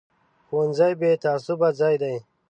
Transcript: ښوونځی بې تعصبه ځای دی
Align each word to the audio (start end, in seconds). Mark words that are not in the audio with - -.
ښوونځی 0.47 0.93
بې 0.99 1.11
تعصبه 1.23 1.69
ځای 1.79 1.95
دی 2.01 2.15